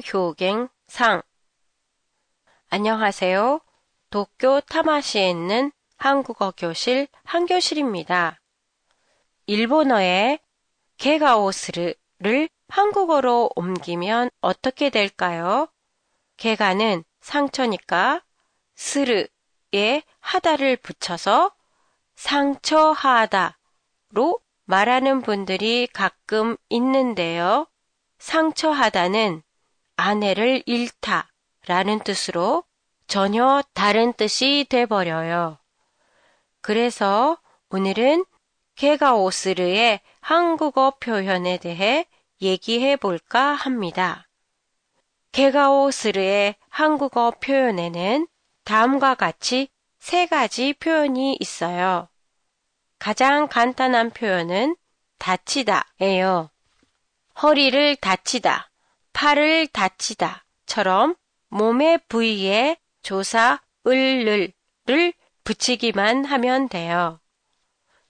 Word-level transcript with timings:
효경 0.00 0.70
3 0.86 1.20
안녕하세요. 2.70 3.60
도쿄 4.08 4.62
타마시에 4.62 5.28
있는 5.28 5.70
한국어 5.98 6.50
교실 6.56 7.08
한교실입니다. 7.24 8.40
일본어의 9.44 10.38
개가오스르를 10.96 12.48
한국어로 12.68 13.50
옮기면 13.54 14.30
어떻게 14.40 14.88
될까요? 14.88 15.68
개가는 16.38 17.04
상처니까 17.20 18.22
스르에 18.76 20.02
하다를 20.20 20.78
붙여서 20.78 21.54
상처하다로 22.16 23.52
말하는 24.64 25.20
분들이 25.20 25.86
가끔 25.92 26.56
있는데요. 26.70 27.66
상처하다는 28.18 29.42
아내를 29.96 30.62
잃다 30.66 31.30
라는 31.66 31.98
뜻으로 32.00 32.64
전혀 33.06 33.62
다른 33.74 34.12
뜻이 34.12 34.66
돼버려요. 34.68 35.58
그래서 36.60 37.38
오늘은 37.70 38.24
개가오스르의 38.76 40.00
한국어 40.20 40.92
표현에 40.98 41.58
대해 41.58 42.06
얘기해 42.40 42.96
볼까 42.96 43.52
합니다. 43.52 44.26
개가오스르의 45.32 46.56
한국어 46.68 47.32
표현에는 47.32 48.26
다음과 48.64 49.14
같이 49.14 49.68
세 49.98 50.26
가지 50.26 50.72
표현이 50.74 51.36
있어요. 51.40 52.08
가장 52.98 53.48
간단한 53.48 54.10
표현은 54.10 54.76
다치다예요. 55.18 56.50
허리를 57.42 57.96
다치다, 57.96 58.70
팔을 59.12 59.66
다치다 59.68 60.44
처럼 60.66 61.14
몸의 61.48 62.00
부위에 62.08 62.76
조사 63.02 63.60
을를 63.86 64.52
붙이기만 65.44 66.24
하면 66.24 66.68
돼요. 66.68 67.20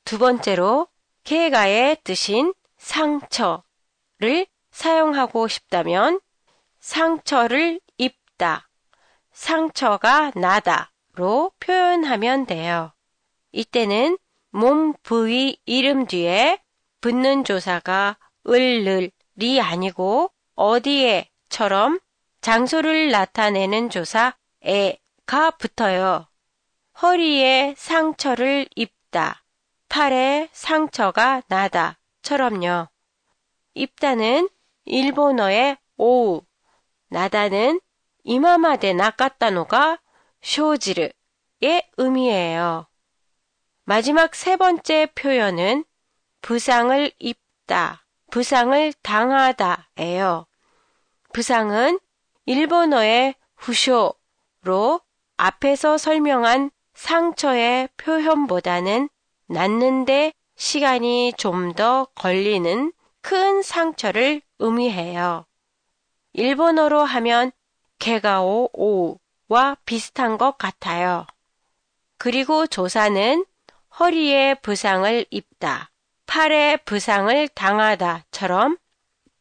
두 0.04 0.18
번째로 0.18 0.88
개가의 1.24 1.98
뜻인 2.04 2.54
상처를 2.76 4.46
사용하고 4.70 5.48
싶다면 5.48 6.20
상처를 6.80 7.80
입다, 7.96 8.68
상처가 9.32 10.30
나다로 10.34 11.52
표현하면 11.58 12.46
돼요. 12.46 12.92
이때는 13.52 14.18
몸 14.50 14.92
부위 15.02 15.58
이름 15.64 16.06
뒤에 16.06 16.60
붙는 17.00 17.44
조사가 17.44 18.18
을을 18.46 19.10
이 19.40 19.60
아니고 19.60 20.30
어디에처럼 20.54 22.00
장소를 22.40 23.10
나타내는 23.10 23.90
조사 23.90 24.34
에가 24.62 25.50
붙어요. 25.52 26.28
허리에 27.02 27.74
상처를 27.76 28.68
입다, 28.76 29.42
팔에 29.88 30.48
상처가 30.52 31.42
나다처럼요. 31.48 32.88
입다는 33.74 34.48
일본어의 34.84 35.76
오우, 35.96 36.42
나다는 37.08 37.80
이마마데 38.22 38.94
나갔다노가 38.94 39.98
쇼지르의 40.42 41.12
의미예요. 41.96 42.86
마지막 43.84 44.34
세 44.34 44.56
번째 44.56 45.06
표현은 45.14 45.84
부상을 46.40 47.10
입다, 47.18 48.03
부상을 48.34 48.92
당하다예요. 49.00 50.46
부상은 51.32 52.00
일본어의 52.46 53.36
후쇼로 53.54 55.00
앞에서 55.36 55.98
설명한 55.98 56.72
상처의 56.94 57.90
표현보다는 57.96 59.08
낫는데 59.46 60.32
시간이 60.56 61.34
좀 61.36 61.74
더 61.74 62.06
걸리는 62.16 62.92
큰 63.20 63.62
상처를 63.62 64.42
의미해요. 64.58 65.46
일본어로 66.32 67.04
하면 67.04 67.52
개가오 68.00 68.68
오와 68.72 69.76
비슷한 69.86 70.38
것 70.38 70.58
같아요. 70.58 71.24
그리고 72.18 72.66
조사는 72.66 73.46
허리에 74.00 74.54
부상을 74.54 75.24
입다, 75.30 75.92
팔에 76.26 76.78
부상을 76.78 77.48
당하다처럼 77.48 78.78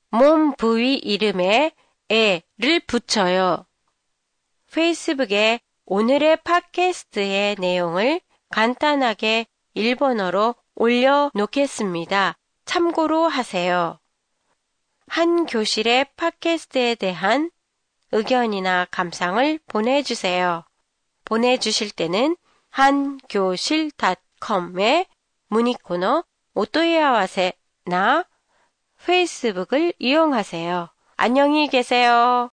몸 0.10 0.56
부위 0.56 0.96
이름에 0.96 1.72
에를 2.10 2.80
붙여요. 2.86 3.66
페이스북에 4.72 5.60
오늘의 5.86 6.38
팟캐스트의 6.44 7.56
내용을 7.60 8.22
간단하게 8.50 9.46
일본어로 9.74 10.56
올려놓겠습니다. 10.76 12.38
참고로 12.66 13.28
하세요. 13.28 14.00
한 15.08 15.46
교실의 15.46 16.06
팟캐스트에 16.16 16.96
대한 16.96 17.52
의견이나 18.12 18.88
감상을 18.92 19.60
보내주세요. 19.68 20.64
보내주실 21.26 21.92
때는 21.92 22.38
한교실닷컴의 22.70 25.08
문의 25.48 25.74
코너 25.84 26.24
오토이아와세나 26.56 28.26
페이스북을 29.06 29.94
이용하세요. 29.98 30.90
안녕히 31.18 31.68
계세요. 31.68 32.50